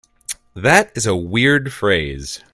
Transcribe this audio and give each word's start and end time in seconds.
That 0.55 0.91
is 0.95 1.05
a 1.05 1.15
weird 1.15 1.71
phrase. 1.71 2.43